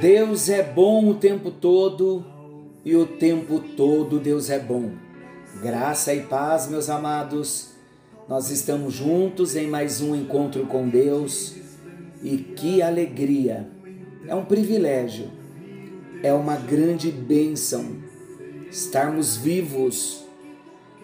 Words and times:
Deus 0.00 0.48
é 0.48 0.62
bom 0.62 1.08
o 1.08 1.14
tempo 1.14 1.50
todo 1.50 2.24
e 2.84 2.94
o 2.94 3.04
tempo 3.04 3.58
todo 3.58 4.20
Deus 4.20 4.48
é 4.48 4.56
bom. 4.56 4.92
Graça 5.60 6.14
e 6.14 6.22
paz, 6.22 6.68
meus 6.68 6.88
amados. 6.88 7.70
Nós 8.28 8.48
estamos 8.48 8.94
juntos 8.94 9.56
em 9.56 9.66
mais 9.66 10.00
um 10.00 10.14
encontro 10.14 10.66
com 10.66 10.88
Deus 10.88 11.56
e 12.22 12.36
que 12.36 12.80
alegria! 12.80 13.68
É 14.28 14.34
um 14.36 14.44
privilégio, 14.44 15.32
é 16.22 16.32
uma 16.32 16.54
grande 16.54 17.10
bênção 17.10 17.96
estarmos 18.70 19.36
vivos 19.36 20.24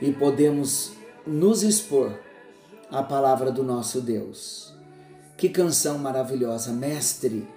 e 0.01 0.13
podemos 0.13 0.93
nos 1.27 1.65
expor 1.65 2.17
à 2.93 3.03
palavra 3.03 3.51
do 3.51 3.65
nosso 3.65 4.01
Deus. 4.01 4.73
Que 5.37 5.49
canção 5.49 5.99
maravilhosa, 5.99 6.73
mestre! 6.73 7.54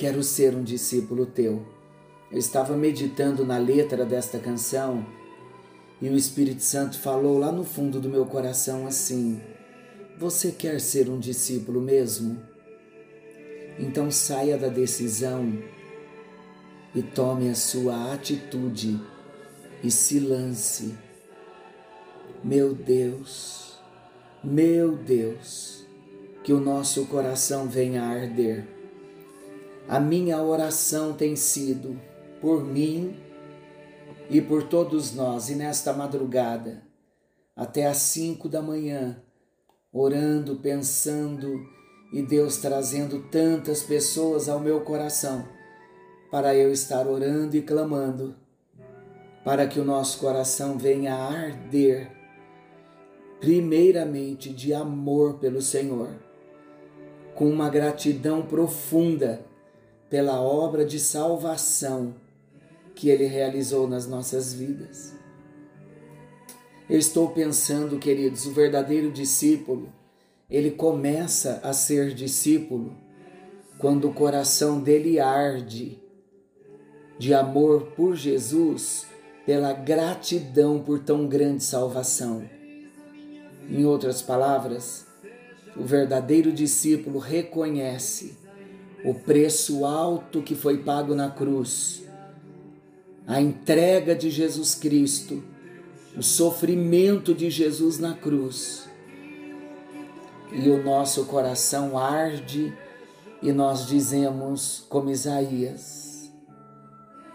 Quero 0.00 0.22
ser 0.22 0.56
um 0.56 0.62
discípulo 0.62 1.26
teu. 1.26 1.62
Eu 2.32 2.38
estava 2.38 2.74
meditando 2.74 3.44
na 3.44 3.58
letra 3.58 4.02
desta 4.02 4.38
canção 4.38 5.04
e 6.00 6.08
o 6.08 6.16
Espírito 6.16 6.62
Santo 6.62 6.98
falou 6.98 7.38
lá 7.38 7.52
no 7.52 7.64
fundo 7.64 8.00
do 8.00 8.08
meu 8.08 8.24
coração 8.24 8.86
assim: 8.86 9.38
Você 10.16 10.52
quer 10.52 10.80
ser 10.80 11.10
um 11.10 11.18
discípulo 11.18 11.82
mesmo? 11.82 12.40
Então 13.78 14.10
saia 14.10 14.56
da 14.56 14.68
decisão 14.68 15.62
e 16.94 17.02
tome 17.02 17.50
a 17.50 17.54
sua 17.54 18.14
atitude 18.14 18.98
e 19.84 19.90
se 19.90 20.18
lance. 20.18 20.94
Meu 22.42 22.72
Deus, 22.72 23.78
meu 24.42 24.96
Deus, 24.96 25.84
que 26.42 26.54
o 26.54 26.58
nosso 26.58 27.04
coração 27.04 27.68
venha 27.68 28.02
a 28.02 28.08
arder 28.08 28.79
a 29.88 29.98
minha 29.98 30.40
oração 30.42 31.12
tem 31.12 31.34
sido 31.36 32.00
por 32.40 32.64
mim 32.64 33.16
e 34.28 34.40
por 34.40 34.62
todos 34.62 35.14
nós, 35.14 35.50
e 35.50 35.54
nesta 35.54 35.92
madrugada, 35.92 36.82
até 37.56 37.86
às 37.86 37.98
cinco 37.98 38.48
da 38.48 38.62
manhã, 38.62 39.20
orando, 39.92 40.56
pensando 40.56 41.60
e 42.12 42.22
Deus 42.22 42.56
trazendo 42.58 43.28
tantas 43.28 43.82
pessoas 43.82 44.48
ao 44.48 44.60
meu 44.60 44.80
coração 44.82 45.46
para 46.30 46.54
eu 46.54 46.72
estar 46.72 47.08
orando 47.08 47.56
e 47.56 47.62
clamando, 47.62 48.36
para 49.44 49.66
que 49.66 49.80
o 49.80 49.84
nosso 49.84 50.20
coração 50.20 50.78
venha 50.78 51.14
a 51.14 51.28
arder, 51.28 52.12
primeiramente 53.40 54.50
de 54.50 54.72
amor 54.72 55.38
pelo 55.38 55.60
Senhor, 55.60 56.10
com 57.34 57.50
uma 57.50 57.68
gratidão 57.68 58.42
profunda 58.42 59.44
pela 60.10 60.40
obra 60.42 60.84
de 60.84 60.98
salvação 60.98 62.14
que 62.94 63.08
Ele 63.08 63.24
realizou 63.24 63.88
nas 63.88 64.06
nossas 64.06 64.52
vidas. 64.52 65.14
Eu 66.88 66.98
estou 66.98 67.30
pensando, 67.30 68.00
queridos, 68.00 68.44
o 68.46 68.52
verdadeiro 68.52 69.12
discípulo, 69.12 69.92
ele 70.50 70.72
começa 70.72 71.60
a 71.62 71.72
ser 71.72 72.12
discípulo 72.12 72.92
quando 73.78 74.08
o 74.08 74.12
coração 74.12 74.80
dele 74.80 75.20
arde 75.20 76.02
de 77.16 77.32
amor 77.32 77.92
por 77.94 78.16
Jesus, 78.16 79.06
pela 79.46 79.72
gratidão 79.72 80.82
por 80.82 80.98
tão 80.98 81.28
grande 81.28 81.62
salvação. 81.62 82.42
Em 83.68 83.84
outras 83.84 84.20
palavras, 84.20 85.06
o 85.76 85.84
verdadeiro 85.84 86.50
discípulo 86.50 87.20
reconhece 87.20 88.39
o 89.04 89.14
preço 89.14 89.84
alto 89.84 90.42
que 90.42 90.54
foi 90.54 90.78
pago 90.78 91.14
na 91.14 91.30
cruz, 91.30 92.02
a 93.26 93.40
entrega 93.40 94.14
de 94.14 94.30
Jesus 94.30 94.74
Cristo, 94.74 95.42
o 96.16 96.22
sofrimento 96.22 97.34
de 97.34 97.48
Jesus 97.48 97.98
na 97.98 98.14
cruz. 98.14 98.88
E 100.52 100.68
o 100.68 100.82
nosso 100.82 101.26
coração 101.26 101.96
arde 101.96 102.76
e 103.40 103.52
nós 103.52 103.86
dizemos, 103.86 104.84
como 104.88 105.10
Isaías: 105.10 106.30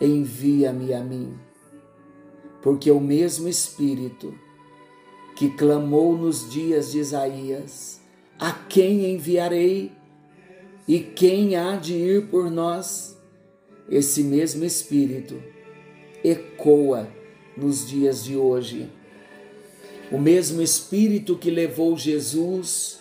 Envia-me 0.01 0.93
a 0.93 0.99
mim, 1.01 1.33
porque 2.61 2.91
o 2.91 2.99
mesmo 2.99 3.47
Espírito 3.47 4.33
que 5.35 5.49
clamou 5.49 6.17
nos 6.17 6.49
dias 6.49 6.91
de 6.91 6.99
Isaías: 6.99 8.01
A 8.39 8.51
quem 8.51 9.13
enviarei? 9.13 9.91
E 10.87 10.99
quem 10.99 11.55
há 11.55 11.75
de 11.77 11.93
ir 11.93 12.27
por 12.27 12.51
nós? 12.51 13.17
Esse 13.89 14.23
mesmo 14.23 14.63
Espírito 14.63 15.41
ecoa 16.23 17.07
nos 17.57 17.87
dias 17.87 18.23
de 18.23 18.35
hoje. 18.35 18.89
O 20.11 20.19
mesmo 20.19 20.61
Espírito 20.61 21.37
que 21.37 21.49
levou 21.49 21.97
Jesus 21.97 22.99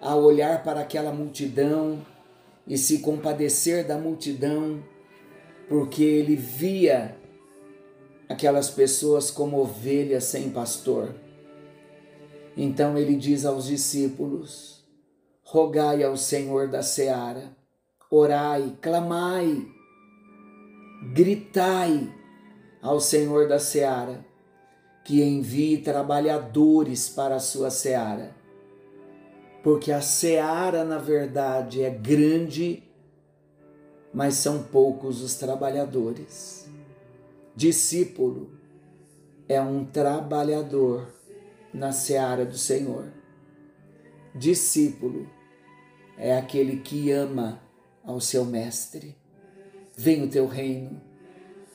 a 0.00 0.14
olhar 0.14 0.62
para 0.62 0.80
aquela 0.80 1.12
multidão 1.12 2.04
e 2.66 2.78
se 2.78 2.98
compadecer 2.98 3.86
da 3.86 3.98
multidão, 3.98 4.82
porque 5.68 6.02
ele 6.02 6.36
via 6.36 7.16
aquelas 8.28 8.70
pessoas 8.70 9.30
como 9.30 9.58
ovelhas 9.58 10.24
sem 10.24 10.50
pastor. 10.50 11.14
Então 12.56 12.96
ele 12.96 13.14
diz 13.14 13.44
aos 13.44 13.66
discípulos: 13.66 14.75
rogai 15.48 16.02
ao 16.02 16.16
Senhor 16.16 16.66
da 16.66 16.82
seara, 16.82 17.56
orai, 18.10 18.76
clamai, 18.82 19.64
gritai 21.14 22.12
ao 22.82 22.98
Senhor 22.98 23.46
da 23.46 23.60
seara, 23.60 24.26
que 25.04 25.22
envie 25.22 25.78
trabalhadores 25.78 27.08
para 27.08 27.36
a 27.36 27.40
sua 27.40 27.70
seara. 27.70 28.34
Porque 29.62 29.92
a 29.92 30.00
seara, 30.00 30.84
na 30.84 30.98
verdade, 30.98 31.80
é 31.80 31.90
grande, 31.90 32.82
mas 34.12 34.34
são 34.34 34.64
poucos 34.64 35.22
os 35.22 35.36
trabalhadores. 35.36 36.68
Discípulo 37.54 38.50
é 39.48 39.60
um 39.60 39.84
trabalhador 39.84 41.06
na 41.72 41.92
seara 41.92 42.44
do 42.44 42.58
Senhor. 42.58 43.12
Discípulo 44.34 45.35
é 46.16 46.36
aquele 46.36 46.80
que 46.80 47.10
ama 47.10 47.60
ao 48.02 48.20
seu 48.20 48.44
mestre. 48.44 49.16
Vem 49.96 50.22
o 50.22 50.30
teu 50.30 50.46
reino. 50.46 51.00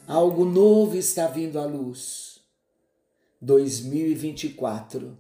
Algo 0.08 0.46
novo 0.46 0.96
está 0.98 1.28
vindo 1.28 1.60
à 1.60 1.66
luz. 1.66 2.40
2024, 3.42 5.18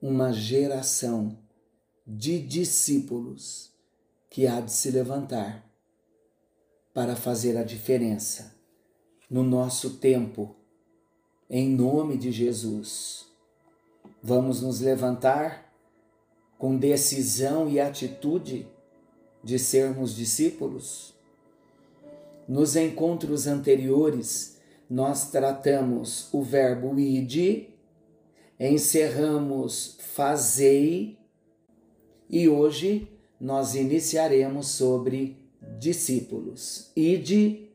uma 0.00 0.32
geração 0.32 1.38
de 2.06 2.38
discípulos 2.38 3.72
que 4.30 4.46
há 4.46 4.60
de 4.60 4.72
se 4.72 4.90
levantar 4.90 5.66
para 6.94 7.14
fazer 7.14 7.56
a 7.56 7.62
diferença 7.62 8.54
no 9.28 9.42
nosso 9.42 9.98
tempo, 9.98 10.56
em 11.50 11.68
nome 11.68 12.16
de 12.16 12.30
Jesus. 12.30 13.26
Vamos 14.22 14.62
nos 14.62 14.80
levantar 14.80 15.65
com 16.58 16.76
decisão 16.76 17.68
e 17.68 17.78
atitude 17.78 18.66
de 19.42 19.58
sermos 19.58 20.14
discípulos? 20.14 21.14
Nos 22.48 22.76
encontros 22.76 23.46
anteriores, 23.46 24.58
nós 24.88 25.30
tratamos 25.30 26.28
o 26.32 26.42
verbo 26.42 26.98
ide, 26.98 27.70
encerramos 28.58 29.96
fazei 29.98 31.18
e 32.30 32.48
hoje 32.48 33.08
nós 33.40 33.74
iniciaremos 33.74 34.68
sobre 34.68 35.36
discípulos. 35.78 36.90
Ide, 36.96 37.68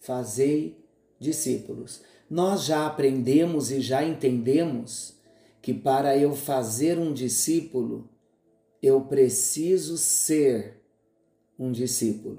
fazei 0.00 0.76
discípulos. 1.18 2.02
Nós 2.28 2.64
já 2.64 2.86
aprendemos 2.86 3.70
e 3.70 3.80
já 3.80 4.04
entendemos 4.04 5.14
que 5.62 5.72
para 5.72 6.16
eu 6.16 6.34
fazer 6.34 6.98
um 6.98 7.12
discípulo, 7.12 8.08
eu 8.86 9.00
preciso 9.02 9.98
ser 9.98 10.80
um 11.58 11.72
discípulo. 11.72 12.38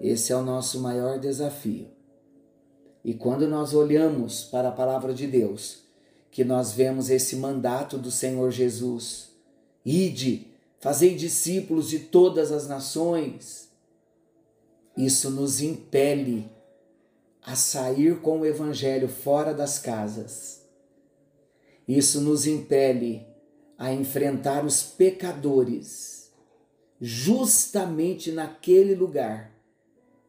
Esse 0.00 0.32
é 0.32 0.36
o 0.36 0.42
nosso 0.42 0.80
maior 0.80 1.18
desafio. 1.18 1.88
E 3.04 3.14
quando 3.14 3.48
nós 3.48 3.74
olhamos 3.74 4.44
para 4.44 4.68
a 4.68 4.72
palavra 4.72 5.12
de 5.12 5.26
Deus, 5.26 5.82
que 6.30 6.44
nós 6.44 6.72
vemos 6.72 7.10
esse 7.10 7.36
mandato 7.36 7.98
do 7.98 8.10
Senhor 8.10 8.50
Jesus: 8.50 9.30
ide, 9.84 10.48
fazei 10.80 11.14
discípulos 11.14 11.88
de 11.88 11.98
todas 11.98 12.50
as 12.50 12.66
nações. 12.66 13.68
Isso 14.96 15.30
nos 15.30 15.60
impele 15.60 16.50
a 17.42 17.56
sair 17.56 18.20
com 18.20 18.40
o 18.40 18.46
evangelho 18.46 19.08
fora 19.08 19.52
das 19.52 19.78
casas. 19.78 20.62
Isso 21.86 22.20
nos 22.20 22.46
impele 22.46 23.26
a 23.78 23.92
enfrentar 23.92 24.64
os 24.64 24.82
pecadores 24.82 26.32
justamente 27.00 28.30
naquele 28.30 28.94
lugar 28.94 29.52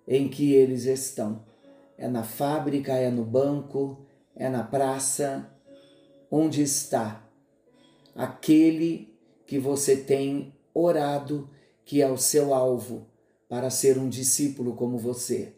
em 0.07 0.27
que 0.27 0.53
eles 0.53 0.85
estão. 0.85 1.45
É 1.97 2.07
na 2.07 2.23
fábrica, 2.23 2.93
é 2.93 3.11
no 3.11 3.23
banco, 3.23 4.05
é 4.35 4.49
na 4.49 4.63
praça, 4.63 5.49
onde 6.31 6.63
está 6.63 7.23
aquele 8.15 9.15
que 9.45 9.59
você 9.59 9.95
tem 9.95 10.53
orado, 10.73 11.49
que 11.85 12.01
é 12.01 12.09
o 12.09 12.17
seu 12.17 12.53
alvo 12.53 13.05
para 13.47 13.69
ser 13.69 13.99
um 13.99 14.09
discípulo 14.09 14.73
como 14.73 14.97
você. 14.97 15.53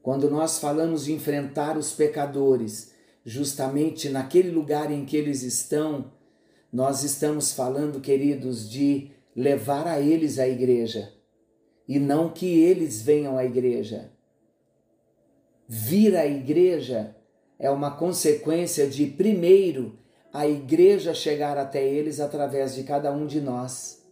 Quando 0.00 0.30
nós 0.30 0.58
falamos 0.58 1.06
de 1.06 1.12
enfrentar 1.12 1.76
os 1.76 1.92
pecadores, 1.92 2.93
justamente 3.24 4.08
naquele 4.08 4.50
lugar 4.50 4.90
em 4.90 5.04
que 5.04 5.16
eles 5.16 5.42
estão, 5.42 6.12
nós 6.72 7.02
estamos 7.02 7.52
falando, 7.52 8.00
queridos, 8.00 8.68
de 8.68 9.10
levar 9.34 9.86
a 9.86 10.00
eles 10.00 10.38
a 10.38 10.46
igreja 10.46 11.12
e 11.88 11.98
não 11.98 12.30
que 12.30 12.46
eles 12.46 13.02
venham 13.02 13.36
à 13.36 13.44
igreja. 13.44 14.10
Vir 15.66 16.16
à 16.16 16.26
igreja 16.26 17.16
é 17.58 17.70
uma 17.70 17.90
consequência 17.90 18.86
de, 18.86 19.06
primeiro, 19.06 19.98
a 20.32 20.46
igreja 20.46 21.14
chegar 21.14 21.56
até 21.56 21.86
eles 21.86 22.20
através 22.20 22.74
de 22.74 22.82
cada 22.82 23.12
um 23.12 23.26
de 23.26 23.40
nós. 23.40 24.02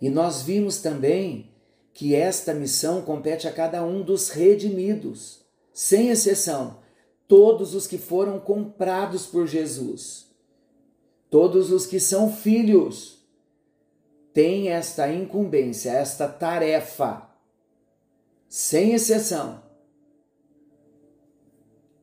E 0.00 0.08
nós 0.08 0.42
vimos 0.42 0.78
também 0.78 1.50
que 1.92 2.14
esta 2.14 2.54
missão 2.54 3.02
compete 3.02 3.48
a 3.48 3.52
cada 3.52 3.82
um 3.84 4.02
dos 4.02 4.28
redimidos, 4.28 5.40
sem 5.72 6.10
exceção, 6.10 6.78
todos 7.28 7.74
os 7.74 7.86
que 7.86 7.98
foram 7.98 8.40
comprados 8.40 9.26
por 9.26 9.46
Jesus, 9.46 10.34
todos 11.28 11.70
os 11.70 11.86
que 11.86 12.00
são 12.00 12.32
filhos, 12.32 13.22
têm 14.32 14.70
esta 14.70 15.12
incumbência, 15.12 15.90
esta 15.90 16.26
tarefa, 16.26 17.28
sem 18.48 18.94
exceção, 18.94 19.62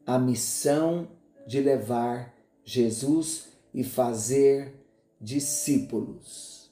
a 0.06 0.20
missão 0.20 1.08
de 1.48 1.60
levar 1.60 2.36
Jesus 2.64 3.48
e 3.74 3.84
fazer 3.84 4.76
discípulos. 5.20 6.72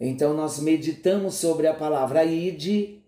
Então 0.00 0.32
nós 0.32 0.58
meditamos 0.58 1.34
sobre 1.34 1.66
a 1.66 1.74
palavra 1.74 2.24
ide, 2.24 3.02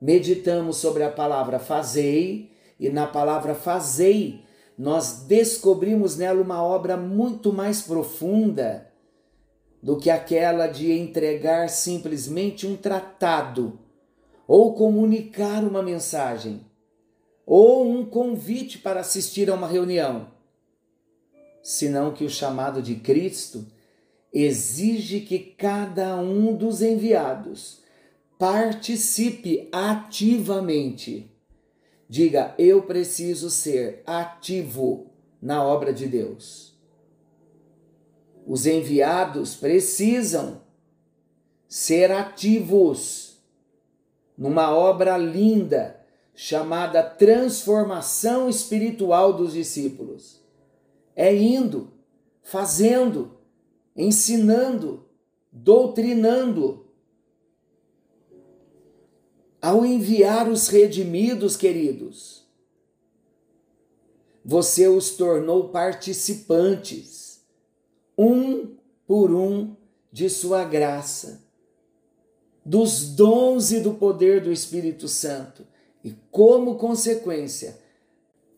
meditamos 0.00 0.76
sobre 0.76 1.02
a 1.02 1.10
palavra 1.10 1.58
fazei, 1.58 2.51
e 2.82 2.90
na 2.90 3.06
palavra 3.06 3.54
fazei 3.54 4.44
nós 4.76 5.24
descobrimos 5.28 6.16
nela 6.16 6.42
uma 6.42 6.60
obra 6.60 6.96
muito 6.96 7.52
mais 7.52 7.80
profunda 7.80 8.90
do 9.80 9.96
que 9.96 10.10
aquela 10.10 10.66
de 10.66 10.90
entregar 10.90 11.68
simplesmente 11.68 12.66
um 12.66 12.76
tratado 12.76 13.78
ou 14.48 14.74
comunicar 14.74 15.62
uma 15.62 15.82
mensagem 15.82 16.66
ou 17.46 17.88
um 17.88 18.04
convite 18.04 18.78
para 18.78 19.00
assistir 19.00 19.48
a 19.48 19.54
uma 19.54 19.68
reunião, 19.68 20.28
senão 21.62 22.12
que 22.12 22.24
o 22.24 22.30
chamado 22.30 22.82
de 22.82 22.96
Cristo 22.96 23.64
exige 24.32 25.20
que 25.20 25.38
cada 25.38 26.16
um 26.16 26.56
dos 26.56 26.82
enviados 26.82 27.80
participe 28.36 29.68
ativamente. 29.70 31.31
Diga, 32.12 32.54
eu 32.58 32.82
preciso 32.82 33.48
ser 33.48 34.02
ativo 34.06 35.06
na 35.40 35.64
obra 35.64 35.94
de 35.94 36.06
Deus. 36.06 36.78
Os 38.46 38.66
enviados 38.66 39.54
precisam 39.54 40.60
ser 41.66 42.12
ativos 42.12 43.42
numa 44.36 44.76
obra 44.76 45.16
linda 45.16 46.04
chamada 46.34 47.02
transformação 47.02 48.46
espiritual 48.46 49.32
dos 49.32 49.54
discípulos. 49.54 50.38
É 51.16 51.34
indo, 51.34 51.94
fazendo, 52.42 53.38
ensinando, 53.96 55.08
doutrinando. 55.50 56.81
Ao 59.62 59.86
enviar 59.86 60.48
os 60.48 60.66
redimidos, 60.66 61.56
queridos, 61.56 62.44
você 64.44 64.88
os 64.88 65.12
tornou 65.12 65.68
participantes, 65.68 67.40
um 68.18 68.74
por 69.06 69.32
um, 69.32 69.76
de 70.10 70.28
sua 70.28 70.64
graça, 70.64 71.44
dos 72.66 73.14
dons 73.14 73.70
e 73.70 73.78
do 73.78 73.94
poder 73.94 74.40
do 74.40 74.50
Espírito 74.50 75.06
Santo. 75.06 75.64
E 76.02 76.10
como 76.32 76.74
consequência, 76.74 77.78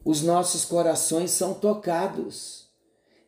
os 0.03 0.23
nossos 0.23 0.65
corações 0.65 1.33
são 1.33 1.53
tocados 1.53 2.71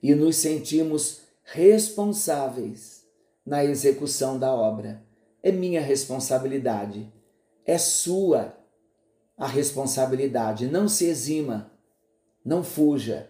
e 0.03 0.15
nos 0.15 0.37
sentimos 0.37 1.21
responsáveis 1.45 3.05
na 3.45 3.63
execução 3.63 4.39
da 4.39 4.51
obra. 4.51 5.05
É 5.43 5.53
minha 5.53 5.83
responsabilidade, 5.83 7.13
é 7.67 7.77
sua 7.77 8.57
a 9.37 9.47
responsabilidade. 9.47 10.67
Não 10.67 10.89
se 10.89 11.07
exima, 11.07 11.73
não 12.45 12.63
fuja. 12.63 13.29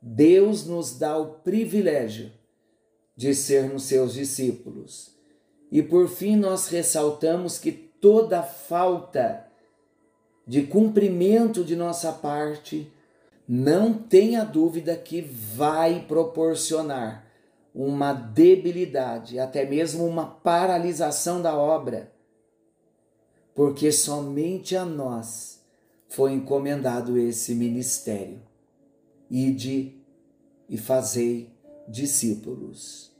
Deus 0.00 0.64
nos 0.64 0.98
dá 0.98 1.18
o 1.18 1.34
privilégio 1.40 2.32
de 3.14 3.34
sermos 3.34 3.82
seus 3.82 4.14
discípulos. 4.14 5.14
E 5.70 5.82
por 5.82 6.08
fim, 6.08 6.36
nós 6.36 6.68
ressaltamos 6.68 7.58
que 7.58 7.70
toda 7.70 8.42
falta 8.42 9.46
de 10.46 10.62
cumprimento 10.62 11.62
de 11.62 11.76
nossa 11.76 12.12
parte 12.12 12.90
não 13.46 13.92
tenha 13.92 14.44
dúvida 14.44 14.96
que 14.96 15.20
vai 15.20 16.04
proporcionar 16.06 17.26
uma 17.74 18.12
debilidade, 18.12 19.38
até 19.38 19.64
mesmo 19.64 20.06
uma 20.06 20.26
paralisação 20.26 21.42
da 21.42 21.54
obra, 21.56 22.10
porque 23.60 23.92
somente 23.92 24.74
a 24.74 24.86
nós 24.86 25.60
foi 26.08 26.32
encomendado 26.32 27.18
esse 27.18 27.54
ministério. 27.54 28.40
Ide 29.30 30.00
e 30.66 30.78
fazei 30.78 31.52
discípulos. 31.86 33.12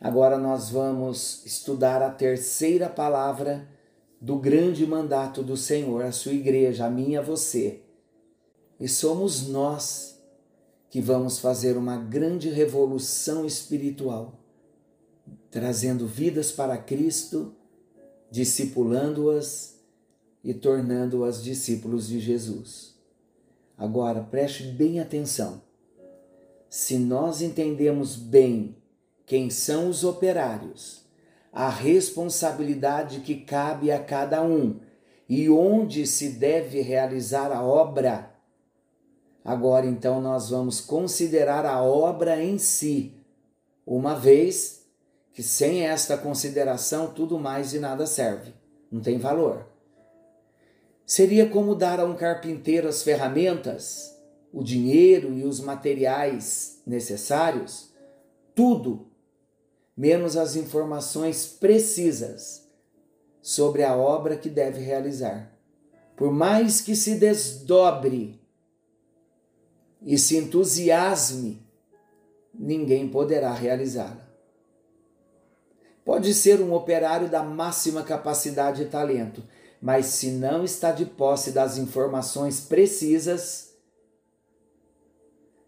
Agora 0.00 0.36
nós 0.36 0.68
vamos 0.68 1.46
estudar 1.46 2.02
a 2.02 2.10
terceira 2.10 2.88
palavra 2.88 3.68
do 4.20 4.36
grande 4.36 4.84
mandato 4.84 5.44
do 5.44 5.56
Senhor, 5.56 6.02
a 6.02 6.10
sua 6.10 6.32
igreja, 6.32 6.86
a 6.86 6.90
minha, 6.90 7.20
a 7.20 7.22
você 7.22 7.82
e 8.80 8.88
somos 8.88 9.46
nós 9.46 10.20
que 10.90 11.00
vamos 11.00 11.38
fazer 11.38 11.76
uma 11.76 11.98
grande 11.98 12.48
revolução 12.48 13.46
espiritual, 13.46 14.40
trazendo 15.52 16.04
vidas 16.04 16.50
para 16.50 16.76
Cristo, 16.76 17.54
discipulando-as 18.32 19.78
e 20.42 20.52
tornando-as 20.52 21.44
discípulos 21.44 22.08
de 22.08 22.18
Jesus. 22.18 22.96
Agora, 23.78 24.22
preste 24.22 24.64
bem 24.64 24.98
atenção. 24.98 25.62
Se 26.68 26.98
nós 26.98 27.40
entendemos 27.42 28.16
bem 28.16 28.74
quem 29.24 29.50
são 29.50 29.88
os 29.88 30.02
operários, 30.02 31.02
a 31.52 31.68
responsabilidade 31.68 33.20
que 33.20 33.36
cabe 33.36 33.92
a 33.92 34.02
cada 34.02 34.42
um 34.42 34.80
e 35.28 35.48
onde 35.48 36.06
se 36.06 36.30
deve 36.30 36.80
realizar 36.80 37.52
a 37.52 37.62
obra, 37.62 38.32
Agora 39.44 39.86
então 39.86 40.20
nós 40.20 40.50
vamos 40.50 40.80
considerar 40.80 41.66
a 41.66 41.82
obra 41.82 42.42
em 42.42 42.58
si, 42.58 43.12
uma 43.84 44.14
vez 44.14 44.81
que 45.32 45.42
sem 45.42 45.86
esta 45.86 46.16
consideração 46.16 47.12
tudo 47.12 47.38
mais 47.38 47.70
de 47.70 47.80
nada 47.80 48.06
serve, 48.06 48.52
não 48.90 49.00
tem 49.00 49.18
valor. 49.18 49.66
Seria 51.06 51.48
como 51.48 51.74
dar 51.74 52.00
a 52.00 52.04
um 52.04 52.14
carpinteiro 52.14 52.88
as 52.88 53.02
ferramentas, 53.02 54.16
o 54.52 54.62
dinheiro 54.62 55.32
e 55.32 55.44
os 55.44 55.60
materiais 55.60 56.82
necessários, 56.86 57.92
tudo, 58.54 59.06
menos 59.96 60.36
as 60.36 60.56
informações 60.56 61.46
precisas 61.46 62.68
sobre 63.40 63.82
a 63.82 63.96
obra 63.96 64.36
que 64.36 64.48
deve 64.48 64.80
realizar. 64.80 65.50
Por 66.16 66.30
mais 66.30 66.80
que 66.80 66.94
se 66.94 67.14
desdobre 67.16 68.40
e 70.02 70.18
se 70.18 70.36
entusiasme, 70.36 71.66
ninguém 72.54 73.08
poderá 73.08 73.52
realizá-la. 73.52 74.31
Pode 76.04 76.34
ser 76.34 76.60
um 76.60 76.72
operário 76.72 77.28
da 77.28 77.42
máxima 77.42 78.02
capacidade 78.02 78.82
e 78.82 78.86
talento, 78.86 79.42
mas 79.80 80.06
se 80.06 80.30
não 80.30 80.64
está 80.64 80.90
de 80.90 81.04
posse 81.04 81.52
das 81.52 81.78
informações 81.78 82.60
precisas 82.60 83.72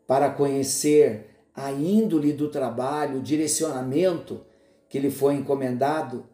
para 0.06 0.30
conhecer 0.30 1.30
a 1.54 1.70
índole 1.70 2.32
do 2.32 2.50
trabalho, 2.50 3.18
o 3.18 3.22
direcionamento 3.22 4.44
que 4.88 4.98
lhe 4.98 5.10
foi 5.10 5.34
encomendado, 5.34 6.26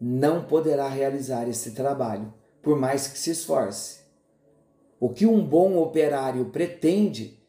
não 0.00 0.44
poderá 0.44 0.88
realizar 0.88 1.48
esse 1.48 1.72
trabalho, 1.72 2.32
por 2.60 2.78
mais 2.78 3.06
que 3.06 3.18
se 3.18 3.30
esforce. 3.30 4.00
O 4.98 5.08
que 5.08 5.26
um 5.26 5.44
bom 5.44 5.78
operário 5.78 6.46
pretende 6.46 7.40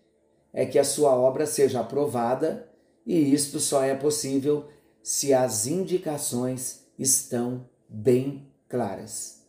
é 0.54 0.66
que 0.66 0.80
a 0.80 0.84
sua 0.84 1.16
obra 1.16 1.46
seja 1.46 1.82
aprovada, 1.82 2.70
e 3.06 3.34
isto 3.34 3.60
só 3.60 3.84
é 3.84 3.94
possível 3.94 4.66
se 5.06 5.36
as 5.36 5.68
indicações 5.68 6.80
estão 6.98 7.70
bem 7.88 8.48
claras. 8.68 9.44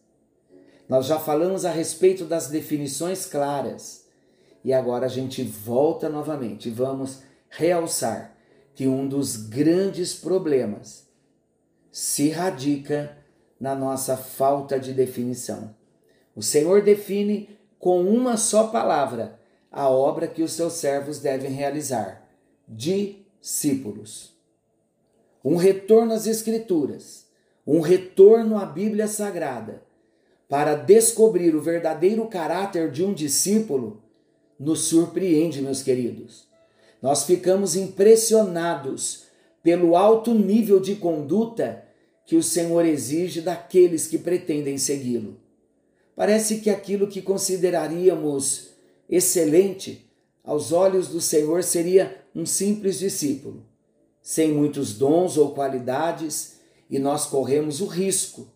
Nós 0.87 1.07
já 1.07 1.19
falamos 1.19 1.65
a 1.65 1.71
respeito 1.71 2.27
das 2.27 2.49
definições 2.49 3.25
claras 3.25 4.05
e 4.63 4.71
agora 4.71 5.07
a 5.07 5.09
gente 5.09 5.43
volta 5.43 6.11
novamente 6.11 6.69
vamos 6.69 7.23
realçar 7.49 8.37
que 8.75 8.87
um 8.87 9.09
dos 9.09 9.39
grandes 9.39 10.13
problemas 10.13 11.09
se 11.91 12.29
radica 12.29 13.17
na 13.59 13.75
nossa 13.75 14.15
falta 14.15 14.79
de 14.79 14.93
definição. 14.93 15.75
O 16.35 16.43
Senhor 16.43 16.83
define 16.83 17.59
com 17.79 18.03
uma 18.03 18.37
só 18.37 18.67
palavra 18.67 19.41
a 19.73 19.89
obra 19.89 20.29
que 20.29 20.43
os 20.43 20.53
seus 20.53 20.75
servos 20.75 21.19
devem 21.19 21.51
realizar: 21.51 22.29
discípulos. 22.69 24.36
Um 25.49 25.55
retorno 25.55 26.13
às 26.13 26.27
Escrituras, 26.27 27.25
um 27.65 27.79
retorno 27.79 28.59
à 28.59 28.67
Bíblia 28.67 29.07
Sagrada, 29.07 29.81
para 30.49 30.75
descobrir 30.75 31.55
o 31.55 31.63
verdadeiro 31.63 32.27
caráter 32.27 32.91
de 32.91 33.05
um 33.05 33.15
discípulo, 33.15 34.03
nos 34.59 34.81
surpreende, 34.81 35.63
meus 35.63 35.85
queridos. 35.85 36.49
Nós 37.01 37.23
ficamos 37.23 37.77
impressionados 37.77 39.27
pelo 39.63 39.95
alto 39.95 40.35
nível 40.35 40.81
de 40.81 40.97
conduta 40.97 41.85
que 42.27 42.35
o 42.35 42.43
Senhor 42.43 42.85
exige 42.85 43.41
daqueles 43.41 44.09
que 44.09 44.19
pretendem 44.19 44.77
segui-lo. 44.77 45.37
Parece 46.17 46.59
que 46.59 46.71
aquilo 46.71 47.07
que 47.07 47.23
consideraríamos 47.23 48.71
excelente 49.09 50.11
aos 50.43 50.73
olhos 50.73 51.07
do 51.07 51.21
Senhor 51.21 51.63
seria 51.63 52.21
um 52.35 52.45
simples 52.45 52.99
discípulo, 52.99 53.65
sem 54.27 54.53
muitos 54.53 54.99
dons 54.99 55.37
ou 55.37 55.55
qualidades, 55.55 56.59
e 56.91 56.99
nós 56.99 57.27
corremos 57.27 57.81
o 57.81 57.87
risco 57.87 58.49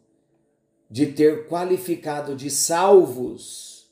de 0.91 1.07
ter 1.07 1.47
qualificado 1.47 2.35
de 2.35 2.50
salvos, 2.50 3.89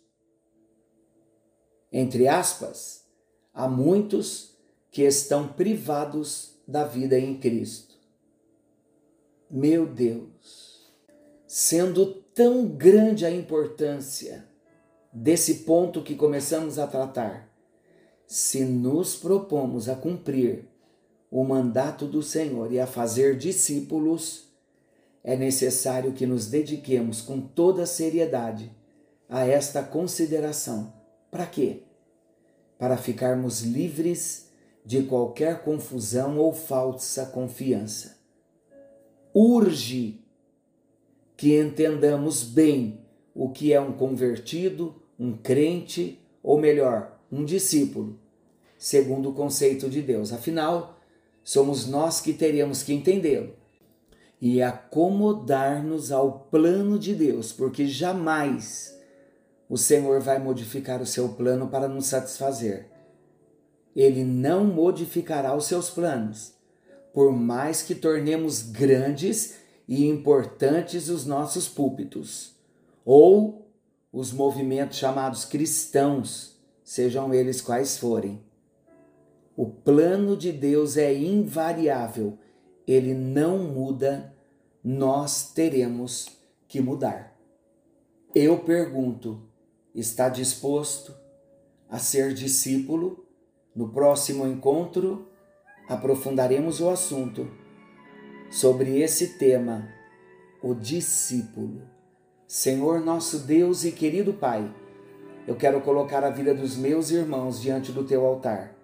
entre 1.93 2.27
aspas, 2.27 3.05
a 3.55 3.69
muitos 3.69 4.59
que 4.91 5.03
estão 5.03 5.47
privados 5.47 6.57
da 6.67 6.83
vida 6.83 7.17
em 7.17 7.39
Cristo. 7.39 7.95
Meu 9.49 9.87
Deus, 9.87 10.93
sendo 11.47 12.07
tão 12.35 12.67
grande 12.67 13.25
a 13.25 13.31
importância 13.31 14.49
desse 15.13 15.61
ponto 15.61 16.03
que 16.03 16.17
começamos 16.17 16.77
a 16.77 16.89
tratar, 16.89 17.49
se 18.27 18.65
nos 18.65 19.15
propomos 19.15 19.89
a 19.89 19.95
cumprir 19.95 20.67
o 21.31 21.45
mandato 21.45 22.07
do 22.07 22.23
Senhor 22.23 22.73
e 22.73 22.81
a 22.81 22.87
fazer 22.87 23.37
discípulos, 23.37 24.49
é 25.23 25.37
necessário 25.37 26.13
que 26.13 26.27
nos 26.27 26.47
dediquemos 26.47 27.21
com 27.21 27.41
toda 27.41 27.85
seriedade 27.85 28.73
a 29.29 29.47
esta 29.47 29.83
consideração. 29.83 30.93
Para 31.31 31.45
quê? 31.45 31.83
Para 32.79 32.97
ficarmos 32.97 33.63
livres 33.63 34.51
de 34.85 35.03
qualquer 35.03 35.63
confusão 35.63 36.39
ou 36.39 36.53
falsa 36.53 37.27
confiança. 37.27 38.17
Urge 39.35 40.25
que 41.37 41.61
entendamos 41.61 42.43
bem 42.43 43.01
o 43.35 43.51
que 43.51 43.73
é 43.73 43.81
um 43.81 43.93
convertido, 43.93 45.01
um 45.19 45.37
crente, 45.37 46.19
ou 46.43 46.59
melhor, 46.59 47.21
um 47.31 47.45
discípulo, 47.45 48.19
segundo 48.79 49.31
o 49.31 49.35
conceito 49.35 49.89
de 49.91 50.01
Deus. 50.01 50.33
Afinal, 50.33 50.98
somos 51.43 51.87
nós 51.87 52.21
que 52.21 52.33
teríamos 52.33 52.83
que 52.83 52.93
entendê-lo 52.93 53.55
e 54.41 54.63
acomodar-nos 54.63 56.13
ao 56.13 56.47
plano 56.51 56.99
de 56.99 57.15
Deus, 57.15 57.53
porque 57.53 57.87
jamais 57.87 58.97
o 59.69 59.77
Senhor 59.77 60.21
vai 60.21 60.39
modificar 60.39 61.03
o 61.03 61.07
seu 61.07 61.31
plano 61.31 61.69
para 61.69 61.89
nos 61.89 62.07
satisfazer. 62.07 62.89
Ele 63.95 64.25
não 64.25 64.65
modificará 64.65 65.55
os 65.57 65.67
seus 65.67 65.91
planos, 65.91 66.55
por 67.13 67.33
mais 67.33 67.83
que 67.83 67.95
tornemos 67.95 68.63
grandes 68.63 69.57
e 69.89 70.07
importantes 70.07 71.09
os 71.09 71.27
nossos 71.27 71.69
púlpitos, 71.69 72.55
ou 73.05 73.67
os 74.13 74.33
movimentos 74.33 74.99
chamados 74.99 75.45
cristãos, 75.45 76.57
sejam 76.85 77.35
eles 77.35 77.61
quais 77.61 77.99
forem. 77.99 78.41
O 79.59 79.67
plano 79.67 80.37
de 80.37 80.53
Deus 80.53 80.97
é 80.97 81.13
invariável 81.13 82.39
ele 82.87 83.13
não 83.13 83.59
muda, 83.59 84.33
nós 84.85 85.51
teremos 85.53 86.29
que 86.69 86.81
mudar. 86.81 87.37
Eu 88.33 88.61
pergunto: 88.61 89.43
está 89.93 90.29
disposto 90.29 91.13
a 91.91 91.99
ser 91.99 92.35
discípulo? 92.35 93.27
No 93.75 93.89
próximo 93.89 94.47
encontro, 94.47 95.29
aprofundaremos 95.89 96.81
o 96.81 96.89
assunto 96.89 97.51
sobre 98.49 99.01
esse 99.01 99.39
tema, 99.39 99.89
o 100.63 100.73
discípulo. 100.73 101.83
Senhor 102.47 103.01
nosso 103.01 103.41
Deus 103.41 103.85
e 103.85 103.91
querido 103.91 104.35
Pai, 104.35 104.73
eu 105.49 105.57
quero 105.57 105.81
colocar 105.81 106.23
a 106.23 106.31
vida 106.31 106.55
dos 106.55 106.77
meus 106.77 107.11
irmãos 107.11 107.61
diante 107.61 107.91
do 107.91 108.05
teu 108.05 108.25
altar 108.25 108.78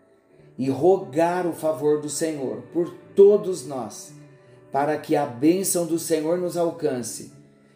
e 0.59 0.71
rogar 0.71 1.47
o 1.47 1.53
favor 1.53 2.01
do 2.01 2.09
Senhor 2.09 2.63
por 2.73 2.95
todos 3.15 3.67
nós, 3.67 4.13
para 4.71 4.97
que 4.99 5.17
a 5.17 5.27
bênção 5.27 5.87
do 5.87 5.99
Senhor 5.99 6.39
nos 6.39 6.57
alcance 6.57 7.33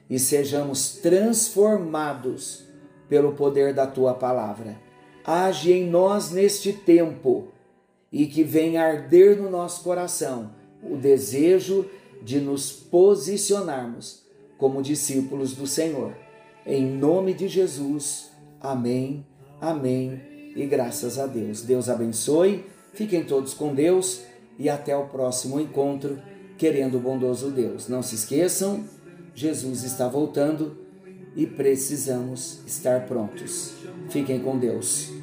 e 0.08 0.18
sejamos 0.18 0.97
transformados 0.97 2.64
pelo 3.08 3.32
poder 3.32 3.75
da 3.75 3.87
tua 3.87 4.14
palavra. 4.14 4.78
Age 5.25 5.73
em 5.73 5.88
nós 5.88 6.30
neste 6.30 6.73
tempo 6.73 7.49
e 8.11 8.26
que 8.26 8.42
venha 8.42 8.82
arder 8.82 9.40
no 9.40 9.50
nosso 9.50 9.82
coração 9.82 10.50
o 10.82 10.97
desejo 10.97 11.85
de 12.23 12.40
nos 12.40 12.73
posicionarmos 12.73 14.23
como 14.56 14.82
discípulos 14.82 15.54
do 15.54 15.66
Senhor. 15.66 16.16
Em 16.66 16.85
nome 16.85 17.35
de 17.35 17.49
Jesus. 17.49 18.30
Amém. 18.61 19.25
Amém 19.61 20.38
e 20.54 20.66
graças 20.66 21.18
a 21.18 21.26
Deus. 21.26 21.62
Deus 21.62 21.88
abençoe, 21.88 22.64
fiquem 22.92 23.24
todos 23.24 23.54
com 23.54 23.74
Deus 23.74 24.22
e 24.58 24.68
até 24.68 24.96
o 24.96 25.06
próximo 25.06 25.60
encontro, 25.60 26.18
querendo 26.56 26.96
o 26.96 27.00
bondoso 27.00 27.50
Deus. 27.50 27.88
Não 27.88 28.02
se 28.02 28.14
esqueçam, 28.14 28.84
Jesus 29.34 29.84
está 29.84 30.08
voltando 30.08 30.76
e 31.36 31.46
precisamos 31.46 32.60
estar 32.66 33.06
prontos. 33.06 33.74
Fiquem 34.10 34.40
com 34.40 34.58
Deus. 34.58 35.17